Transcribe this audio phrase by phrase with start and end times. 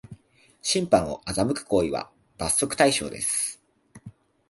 [0.63, 2.09] 審判を欺く行為は
[2.39, 3.61] 罰則対象です